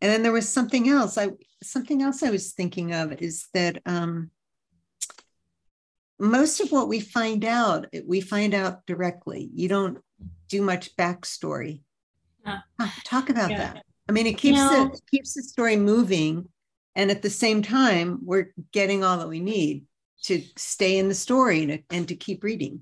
[0.00, 1.16] and then there was something else.
[1.16, 1.30] I
[1.62, 4.30] something else I was thinking of is that um,
[6.18, 9.50] most of what we find out, we find out directly.
[9.54, 9.98] You don't
[10.48, 11.80] do much backstory.
[12.44, 12.60] Yeah.
[13.04, 13.58] Talk about yeah.
[13.58, 13.84] that.
[14.08, 16.48] I mean, it keeps you know, it keeps the story moving
[16.96, 19.84] and at the same time we're getting all that we need
[20.24, 22.80] to stay in the story to, and to keep reading.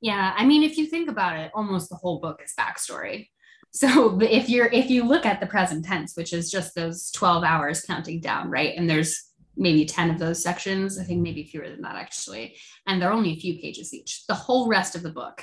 [0.00, 3.28] Yeah i mean if you think about it almost the whole book is backstory.
[3.72, 7.44] So if you're if you look at the present tense which is just those 12
[7.44, 8.74] hours counting down right?
[8.76, 9.24] And there's
[9.58, 12.56] maybe 10 of those sections i think maybe fewer than that actually.
[12.86, 14.26] And they're only a few pages each.
[14.26, 15.42] The whole rest of the book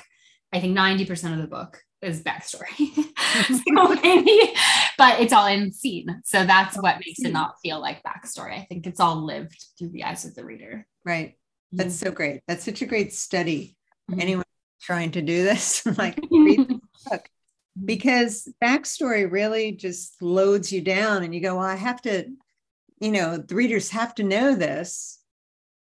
[0.52, 2.90] i think 90% of the book is backstory.
[3.48, 4.54] so maybe,
[4.96, 6.22] but it's all in scene.
[6.24, 8.58] So that's what makes it not feel like backstory.
[8.58, 10.86] I think it's all lived through the eyes of the reader.
[11.04, 11.36] Right.
[11.72, 12.06] That's mm-hmm.
[12.06, 12.42] so great.
[12.46, 13.76] That's such a great study
[14.10, 14.20] mm-hmm.
[14.20, 14.44] anyone
[14.80, 15.84] trying to do this.
[15.98, 17.28] like read the book.
[17.84, 22.26] Because backstory really just loads you down and you go, well, I have to,
[23.00, 25.18] you know, the readers have to know this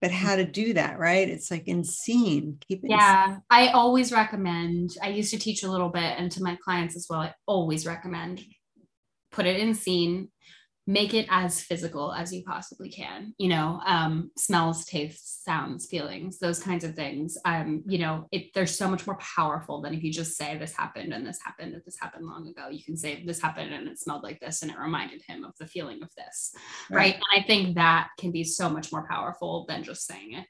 [0.04, 1.30] but how to do that right?
[1.30, 5.72] It's like in scene keep it yeah i always recommend i used to teach a
[5.72, 8.42] little bit and to my clients as well i always recommend
[9.32, 10.28] put it in scene
[10.86, 16.39] make it as physical as you possibly can you know um, smells tastes sounds feelings
[16.39, 17.38] those kinds of things.
[17.46, 20.76] Um, you know it, they're so much more powerful than if you just say this
[20.76, 22.69] happened and this happened and this happened long ago.
[22.69, 25.54] You can say this happened and it smelled like this and it reminded him of
[25.60, 26.54] the feeling of this.
[26.89, 27.15] Right, right?
[27.15, 30.46] and i think that can be so much more powerful than just saying it.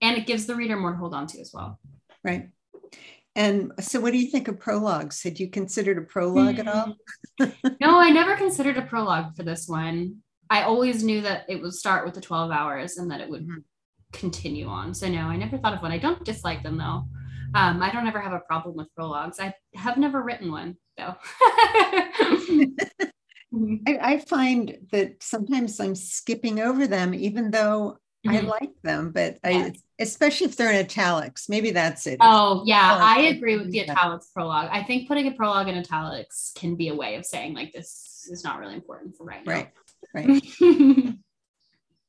[0.00, 1.78] And it gives the reader more to hold on to as well.
[2.24, 2.48] Right
[3.38, 5.22] and so, what do you think of prologues?
[5.22, 6.96] Had you considered a prologue at all?
[7.80, 10.16] no, I never considered a prologue for this one.
[10.50, 13.44] I always knew that it would start with the 12 hours and that it would
[13.44, 13.60] mm-hmm.
[14.12, 14.92] continue on.
[14.92, 15.92] So, no, I never thought of one.
[15.92, 17.04] I don't dislike them though.
[17.54, 19.38] Um, I don't ever have a problem with prologues.
[19.38, 21.14] I have never written one though.
[23.86, 28.36] I, I, find that sometimes I'm skipping over them, even though mm-hmm.
[28.36, 31.48] I like them, but I, especially if they're in italics.
[31.48, 32.18] Maybe that's it.
[32.20, 32.98] Oh, yeah.
[33.00, 34.68] I agree with the italics prologue.
[34.70, 38.28] I think putting a prologue in italics can be a way of saying, like, this
[38.30, 39.52] is not really important for right now.
[39.52, 39.70] Right.
[40.14, 40.42] Right.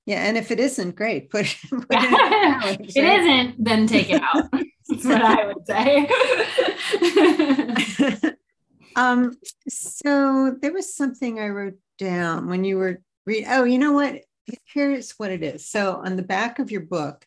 [0.09, 1.29] Yeah, and if it isn't, great.
[1.29, 2.61] Put, put yeah.
[2.65, 4.49] it if it isn't, then take it out.
[4.89, 6.09] That's what I would say.
[8.95, 13.45] um, so there was something I wrote down when you were read.
[13.47, 14.23] Oh, you know what?
[14.65, 15.67] Here's what it is.
[15.67, 17.25] So on the back of your book,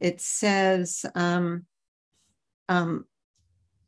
[0.00, 1.66] it says um,
[2.68, 3.04] um,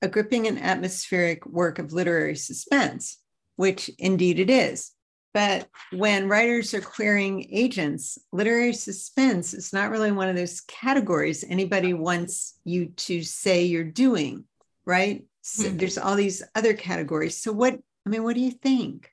[0.03, 3.19] a gripping and atmospheric work of literary suspense,
[3.57, 4.93] which indeed it is.
[5.35, 11.45] But when writers are querying agents, literary suspense is not really one of those categories
[11.49, 14.45] anybody wants you to say you're doing,
[14.85, 15.25] right?
[15.41, 15.79] So mm-hmm.
[15.79, 17.39] there's all these other categories.
[17.39, 19.12] So, what, I mean, what do you think?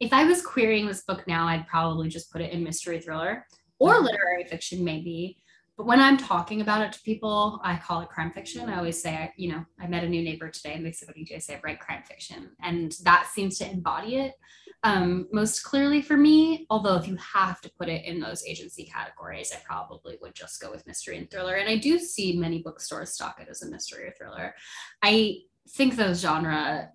[0.00, 3.46] If I was querying this book now, I'd probably just put it in mystery thriller
[3.78, 5.36] or literary fiction, maybe.
[5.76, 8.68] But when I'm talking about it to people, I call it crime fiction.
[8.68, 11.08] I always say, I, you know, I met a new neighbor today and they said,
[11.08, 11.54] what do you say?
[11.54, 12.50] I write crime fiction.
[12.62, 14.34] And that seems to embody it
[14.82, 16.66] um, most clearly for me.
[16.70, 20.60] Although, if you have to put it in those agency categories, I probably would just
[20.60, 21.54] go with mystery and thriller.
[21.54, 24.54] And I do see many bookstores stock it as a mystery or thriller.
[25.02, 25.38] I
[25.70, 26.90] think those genre,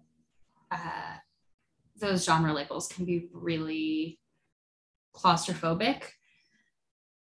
[0.71, 1.15] uh,
[1.97, 4.19] those genre labels can be really
[5.15, 6.03] claustrophobic.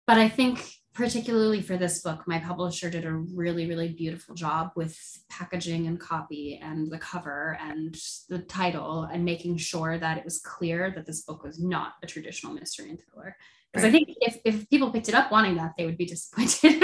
[0.05, 4.71] But I think particularly for this book, my publisher did a really, really beautiful job
[4.75, 4.97] with
[5.29, 7.95] packaging and copy and the cover and
[8.29, 12.07] the title and making sure that it was clear that this book was not a
[12.07, 13.37] traditional mystery and thriller.
[13.77, 14.01] Because right.
[14.01, 16.81] I think if, if people picked it up wanting that, they would be disappointed.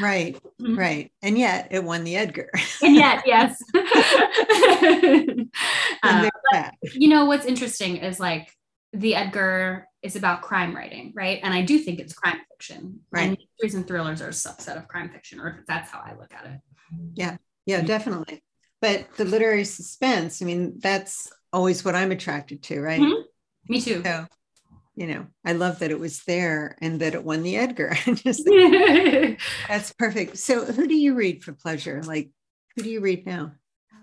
[0.00, 0.78] right, mm-hmm.
[0.78, 1.12] right.
[1.22, 2.50] And yet it won the Edgar.
[2.82, 3.62] and yet, yes.
[6.02, 8.50] uh, but, you know, what's interesting is like
[8.94, 11.40] the Edgar is about crime writing, right?
[11.42, 13.00] And I do think it's crime fiction.
[13.10, 13.28] Right.
[13.28, 16.32] And mysteries and thrillers are a subset of crime fiction, or that's how I look
[16.32, 16.60] at it.
[17.14, 18.42] Yeah, yeah, definitely.
[18.80, 23.00] But the literary suspense, I mean, that's always what I'm attracted to, right?
[23.00, 23.22] Mm-hmm.
[23.68, 24.02] Me too.
[24.02, 24.26] So,
[24.94, 27.94] you know, I love that it was there and that it won the Edgar.
[28.14, 28.44] Just
[29.68, 30.38] that's perfect.
[30.38, 32.02] So, who do you read for pleasure?
[32.02, 32.30] Like,
[32.76, 33.52] who do you read now?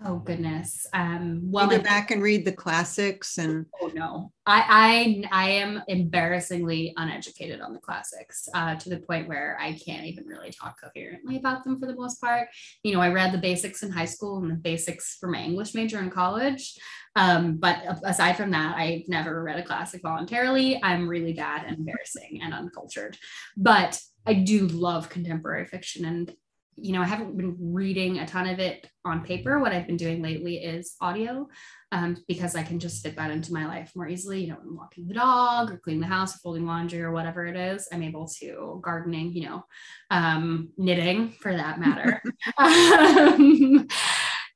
[0.02, 0.86] Oh goodness.
[0.94, 3.66] Um, well, you go back and read the classics and.
[3.82, 9.28] Oh no, I I I am embarrassingly uneducated on the classics uh, to the point
[9.28, 12.48] where I can't even really talk coherently about them for the most part.
[12.82, 15.74] You know, I read the basics in high school and the basics for my English
[15.74, 16.78] major in college.
[17.14, 20.80] Um, but aside from that, I've never read a classic voluntarily.
[20.82, 23.18] I'm really bad and embarrassing and uncultured.
[23.54, 26.34] But I do love contemporary fiction and
[26.76, 29.58] you know, I haven't been reading a ton of it on paper.
[29.58, 31.48] What I've been doing lately is audio
[31.92, 34.42] um, because I can just fit that into my life more easily.
[34.42, 37.46] You know, I'm walking the dog or cleaning the house or folding laundry or whatever
[37.46, 37.88] it is.
[37.92, 39.64] I'm able to gardening, you know,
[40.10, 42.22] um, knitting for that matter.
[42.58, 43.86] um,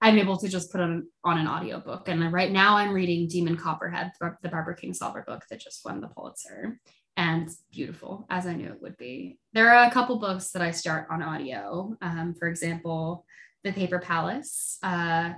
[0.01, 2.09] I'm able to just put on on an audiobook.
[2.09, 6.09] And right now I'm reading Demon Copperhead, the Barbara Kingsolver book that just won the
[6.09, 6.79] Pulitzer
[7.17, 9.39] and beautiful as I knew it would be.
[9.53, 11.97] There are a couple books that I start on audio.
[12.03, 13.25] Um, for example,
[13.63, 15.35] The Paper Palace uh,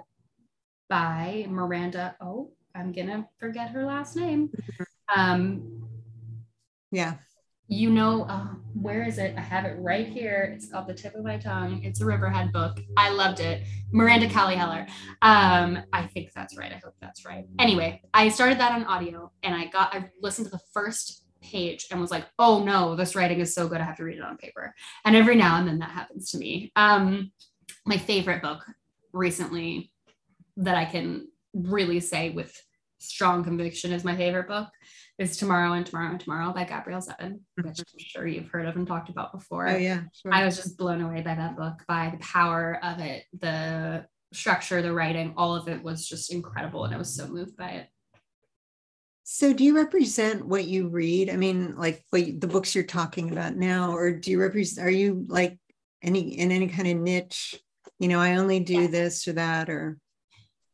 [0.89, 2.17] by Miranda.
[2.21, 4.51] Oh, I'm gonna forget her last name.
[5.15, 5.89] Um,
[6.91, 7.15] yeah.
[7.69, 9.35] You know, uh, where is it?
[9.37, 10.53] I have it right here.
[10.55, 11.83] It's off the tip of my tongue.
[11.83, 12.79] It's a Riverhead book.
[12.97, 13.65] I loved it.
[13.91, 14.87] Miranda Cowley Heller.
[15.21, 16.73] Um, I think that's right.
[16.73, 17.45] I hope that's right.
[17.59, 21.87] Anyway, I started that on audio and I got, I listened to the first page
[21.91, 24.25] and was like, oh no, this writing is so good, I have to read it
[24.25, 24.75] on paper.
[25.05, 26.73] And every now and then that happens to me.
[26.77, 27.33] Um,
[27.85, 28.65] my favorite book
[29.13, 29.93] recently
[30.57, 32.55] that I can really say with
[32.99, 34.69] strong conviction is my favorite book
[35.19, 38.77] is Tomorrow and Tomorrow and Tomorrow by Gabrielle Zevin, which I'm sure you've heard of
[38.77, 39.69] and talked about before.
[39.69, 40.03] Oh, yeah.
[40.13, 40.33] Sure.
[40.33, 44.83] I was just blown away by that book, by the power of it, the structure,
[44.83, 46.85] the writing, all of it was just incredible.
[46.85, 47.89] And I was so moved by it.
[49.29, 51.31] So, do you represent what you read?
[51.31, 54.87] I mean, like what, the books you're talking about now, or do you represent?
[54.87, 55.59] Are you like
[56.01, 57.61] any in any kind of niche?
[57.99, 58.87] You know, I only do yeah.
[58.87, 59.99] this or that, or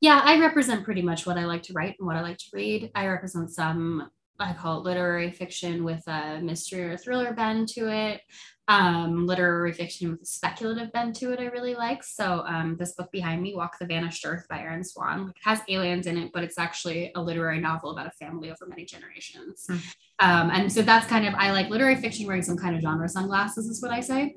[0.02, 2.44] yeah, I represent pretty much what I like to write and what I like to
[2.52, 2.90] read.
[2.94, 4.10] I represent some
[4.42, 8.20] I call it literary fiction with a mystery or thriller bend to it
[8.68, 12.04] um, literary fiction with a speculative bend to it I really like.
[12.04, 15.60] So um, this book behind me, Walk the Vanished Earth by Erin Swan, it has
[15.68, 19.66] aliens in it, but it's actually a literary novel about a family over many generations.
[19.68, 19.94] Mm.
[20.20, 23.08] Um, and so that's kind of, I like literary fiction wearing some kind of genre
[23.08, 24.36] sunglasses is what I say.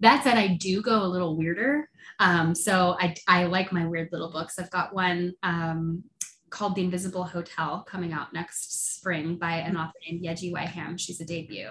[0.00, 1.88] That said, I do go a little weirder.
[2.18, 4.58] Um, so I, I like my weird little books.
[4.58, 6.04] I've got one um,
[6.52, 9.80] called The Invisible Hotel coming out next spring by an mm.
[9.80, 10.64] author named Yeji Y.
[10.64, 10.96] Ham.
[10.96, 11.70] She's a debut.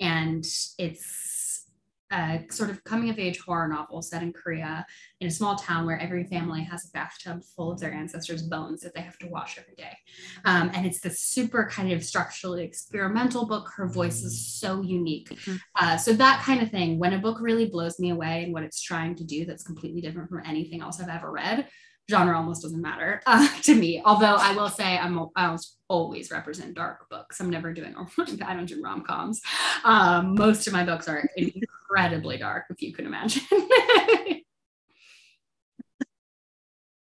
[0.00, 0.44] And
[0.78, 1.66] it's
[2.12, 4.84] a sort of coming of age horror novel set in Korea
[5.20, 8.80] in a small town where every family has a bathtub full of their ancestors' bones
[8.80, 9.96] that they have to wash every day.
[10.44, 13.70] Um, and it's this super kind of structurally experimental book.
[13.76, 15.30] Her voice is so unique.
[15.30, 15.56] Mm-hmm.
[15.76, 18.64] Uh, so, that kind of thing, when a book really blows me away and what
[18.64, 21.68] it's trying to do that's completely different from anything else I've ever read,
[22.10, 24.02] genre almost doesn't matter uh, to me.
[24.04, 25.56] Although I will say I'm I
[25.88, 27.40] always represent dark books.
[27.40, 27.94] I'm never doing
[28.46, 29.40] I don't do rom coms.
[29.84, 33.42] Um, most of my books are incredibly dark, if you can imagine.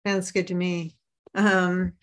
[0.07, 0.95] Sounds good to me.
[1.35, 1.93] Um,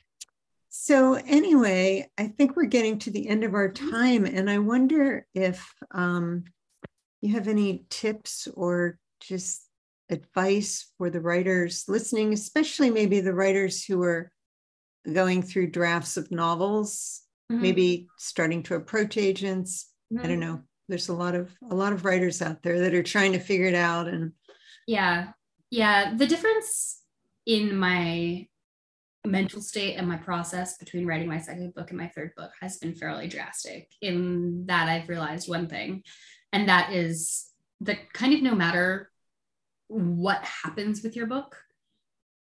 [0.68, 5.26] so anyway, I think we're getting to the end of our time, and I wonder
[5.34, 6.44] if um,
[7.22, 9.65] you have any tips or just
[10.10, 14.30] advice for the writers listening, especially maybe the writers who are
[15.12, 17.62] going through drafts of novels, mm-hmm.
[17.62, 19.90] maybe starting to approach agents.
[20.12, 20.24] Mm-hmm.
[20.24, 20.54] I don't mm-hmm.
[20.54, 20.62] know.
[20.88, 23.66] There's a lot of a lot of writers out there that are trying to figure
[23.66, 24.32] it out and
[24.86, 25.32] yeah.
[25.70, 27.02] Yeah, the difference
[27.44, 28.46] in my
[29.26, 32.78] mental state and my process between writing my second book and my third book has
[32.78, 36.04] been fairly drastic in that I've realized one thing
[36.52, 37.46] and that is
[37.80, 39.10] that kind of no matter
[39.88, 41.56] what happens with your book,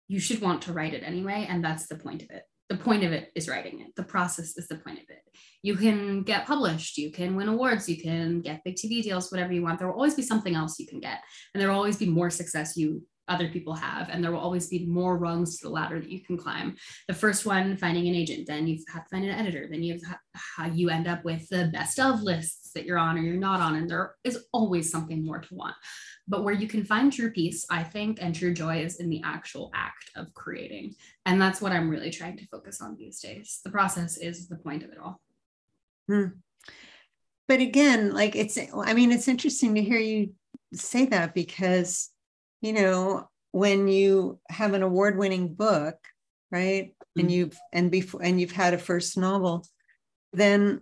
[0.09, 1.47] you should want to write it anyway.
[1.49, 2.43] And that's the point of it.
[2.69, 3.89] The point of it is writing it.
[3.97, 5.23] The process is the point of it.
[5.63, 9.53] You can get published, you can win awards, you can get big TV deals, whatever
[9.53, 9.79] you want.
[9.79, 11.19] There will always be something else you can get.
[11.53, 14.69] And there will always be more success you other people have and there will always
[14.69, 16.77] be more rungs to the ladder that you can climb
[17.09, 19.99] the first one finding an agent then you have to find an editor then you
[20.07, 23.37] have how you end up with the best of lists that you're on or you're
[23.37, 25.75] not on and there is always something more to want
[26.29, 29.23] but where you can find true peace, I think, and true joy is in the
[29.25, 30.95] actual act of creating.
[31.27, 33.61] And that's what I'm really trying to focus on these days.
[33.65, 35.21] The process is the point of it all.
[36.09, 36.27] Hmm.
[37.49, 40.33] But again, like it's, I mean, it's interesting to hear you
[40.73, 42.11] say that because,
[42.63, 45.97] you know, when you have an award winning book,
[46.51, 46.95] right?
[46.95, 47.21] Mm-hmm.
[47.21, 49.67] And you've, and before, and you've had a first novel,
[50.33, 50.81] then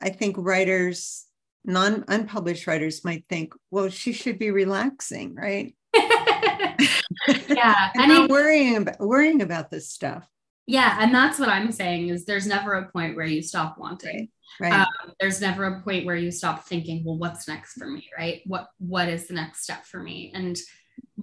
[0.00, 1.26] I think writers
[1.64, 5.74] non unpublished writers might think, well, she should be relaxing, right?
[5.94, 6.76] yeah,
[7.28, 7.50] and,
[7.94, 10.28] and not worrying about worrying about this stuff.
[10.66, 14.30] Yeah, and that's what I'm saying is there's never a point where you stop wanting.
[14.58, 14.72] Right.
[14.72, 18.42] Um, there's never a point where you stop thinking, well, what's next for me, right?
[18.46, 20.32] What what is the next step for me?
[20.34, 20.56] And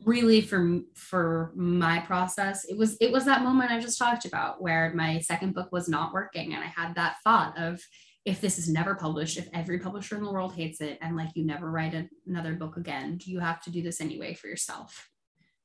[0.06, 4.62] really for for my process it was it was that moment i just talked about
[4.62, 7.80] where my second book was not working and i had that thought of
[8.26, 11.30] if this is never published, if every publisher in the world hates it and like
[11.36, 14.48] you never write a, another book again, do you have to do this anyway for
[14.48, 15.10] yourself?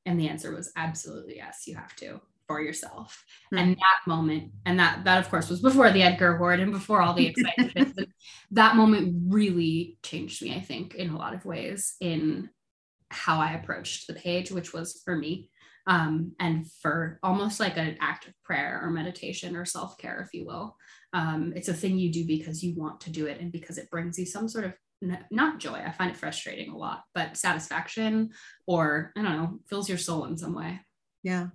[0.05, 3.23] And the answer was absolutely yes, you have to for yourself.
[3.53, 3.57] Mm-hmm.
[3.57, 7.01] And that moment, and that that of course was before the Edgar Award and before
[7.01, 8.09] all the excitement.
[8.51, 12.49] that moment really changed me, I think, in a lot of ways in
[13.09, 15.49] how I approached the page, which was for me.
[15.87, 20.33] Um, and for almost like an act of prayer or meditation or self care, if
[20.33, 20.77] you will.
[21.13, 23.89] Um, it's a thing you do because you want to do it and because it
[23.89, 24.73] brings you some sort of
[25.31, 25.81] not joy.
[25.85, 28.31] I find it frustrating a lot, but satisfaction
[28.67, 30.79] or I don't know, fills your soul in some way.
[31.23, 31.47] Yeah.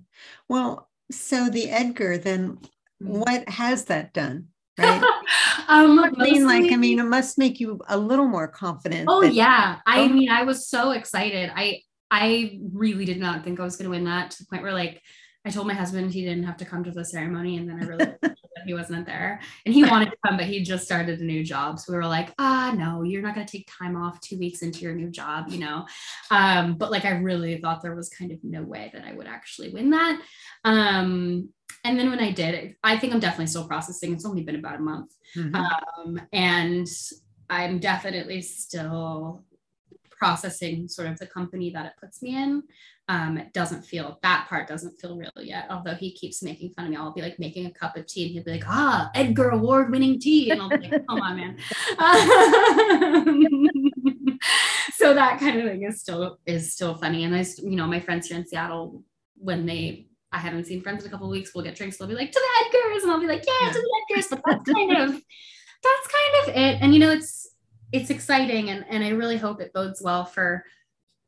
[0.48, 3.18] Well, so the Edgar, then mm-hmm.
[3.18, 4.48] what has that done?
[4.78, 5.02] Right.
[5.68, 9.06] um, I mean, like, I mean, it must make you a little more confident.
[9.08, 9.80] Oh, that, yeah.
[9.86, 10.08] I oh.
[10.08, 11.50] mean, I was so excited.
[11.54, 14.62] I, I really did not think I was going to win that to the point
[14.62, 15.02] where like
[15.44, 17.86] I told my husband he didn't have to come to the ceremony, and then I
[17.86, 18.14] really
[18.64, 21.78] he wasn't there, and he wanted to come, but he just started a new job,
[21.78, 24.62] so we were like, ah, no, you're not going to take time off two weeks
[24.62, 25.86] into your new job, you know.
[26.30, 29.26] Um, but like I really thought there was kind of no way that I would
[29.26, 30.20] actually win that.
[30.64, 31.48] Um,
[31.84, 34.12] and then when I did, I think I'm definitely still processing.
[34.12, 35.54] It's only been about a month, mm-hmm.
[35.54, 36.88] um, and
[37.50, 39.44] I'm definitely still
[40.16, 42.62] processing sort of the company that it puts me in
[43.08, 45.66] um, it doesn't feel that part doesn't feel real yet.
[45.68, 48.24] Although he keeps making fun of me, I'll be like making a cup of tea,
[48.24, 51.36] and he'll be like, "Ah, Edgar Award winning tea," and I'll be like, "Come on,
[51.36, 51.58] man."
[54.94, 57.24] so that kind of thing is still is still funny.
[57.24, 59.02] And I, you know, my friends here in Seattle,
[59.36, 61.98] when they I haven't seen friends in a couple weeks, we'll get drinks.
[61.98, 64.40] They'll be like, "To the Edgars," and I'll be like, "Yeah, to the Edgars." But
[64.46, 65.10] that's kind of
[65.82, 66.78] that's kind of it.
[66.80, 67.50] And you know, it's
[67.94, 70.64] it's exciting, and and I really hope it bodes well for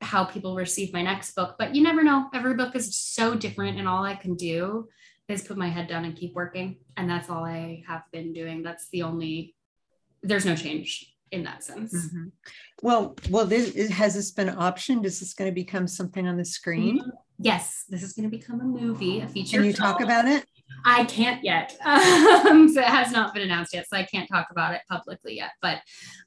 [0.00, 1.56] how people receive my next book.
[1.58, 2.28] But you never know.
[2.34, 4.88] Every book is so different, and all I can do
[5.28, 6.78] is put my head down and keep working.
[6.96, 8.62] And that's all I have been doing.
[8.62, 9.56] That's the only,
[10.22, 11.92] there's no change in that sense.
[11.92, 12.26] Mm-hmm.
[12.82, 15.04] Well, well, this has this been optioned?
[15.04, 17.00] Is this going to become something on the screen?
[17.00, 17.10] Mm-hmm.
[17.38, 19.58] Yes, this is going to become a movie, a feature.
[19.58, 19.92] Can you film.
[19.92, 20.44] talk about it?
[20.84, 21.76] I can't yet.
[22.46, 25.36] Um, so it has not been announced yet, so I can't talk about it publicly
[25.36, 25.52] yet.
[25.62, 25.80] But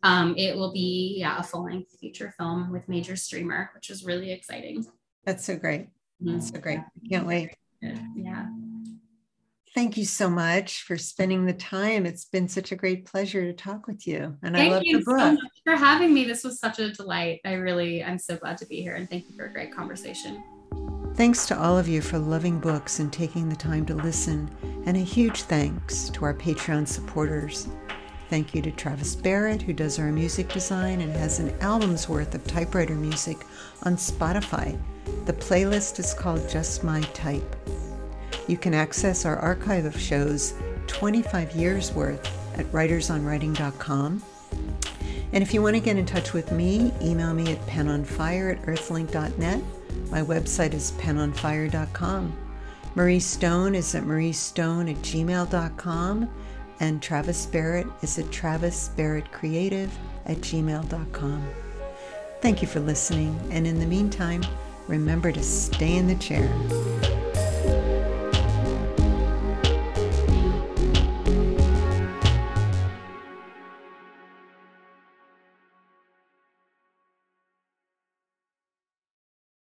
[0.04, 4.04] um, it will be yeah a full length feature film with major streamer, which is
[4.04, 4.86] really exciting.
[5.26, 5.88] That's so great.
[6.20, 6.80] That's so great.
[6.80, 7.56] I can't wait.
[7.82, 8.48] Yeah.
[9.76, 12.06] Thank you so much for spending the time.
[12.06, 14.36] It's been such a great pleasure to talk with you.
[14.42, 15.20] And thank I love you the book.
[15.20, 16.26] so much for having me.
[16.26, 17.40] This was such a delight.
[17.46, 18.96] I really, I'm so glad to be here.
[18.96, 20.44] And thank you for a great conversation.
[21.20, 24.50] Thanks to all of you for loving books and taking the time to listen.
[24.86, 27.68] And a huge thanks to our Patreon supporters.
[28.30, 32.34] Thank you to Travis Barrett, who does our music design and has an album's worth
[32.36, 33.46] of typewriter music
[33.84, 34.80] on Spotify.
[35.26, 37.54] The playlist is called Just My Type.
[38.48, 40.54] You can access our archive of shows,
[40.88, 42.26] 25 years worth,
[42.58, 44.24] at writersonwriting.com.
[45.34, 48.62] And if you want to get in touch with me, email me at penonfire at
[48.66, 49.62] earthlink.net.
[50.10, 52.34] My website is penonfire.com.
[52.96, 56.30] Marrie Stone is at mariestone at gmail.com.
[56.80, 59.90] And Travis Barrett is at travisbarrettcreative
[60.26, 61.50] at gmail.com.
[62.42, 63.40] Thank you for listening.
[63.52, 64.44] And in the meantime,
[64.88, 66.48] remember to stay in the chair.